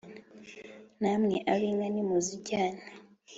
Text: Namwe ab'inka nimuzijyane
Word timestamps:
Namwe 1.01 1.37
ab'inka 1.51 1.87
nimuzijyane 1.93 2.81